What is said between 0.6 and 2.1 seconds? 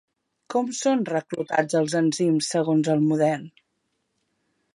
són reclutats els